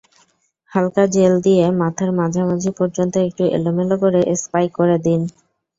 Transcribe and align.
হালকা 0.71 1.03
জেল 1.13 1.33
দিয়ে 1.45 1.65
মাথার 1.81 2.09
মাঝামাঝি 2.19 2.71
পর্যন্ত 2.79 3.13
একটু 3.27 3.43
এলোমেলো 3.55 3.95
করে 4.03 4.19
স্পাইক 4.41 4.71
করে 4.79 4.97
দিন। 5.05 5.21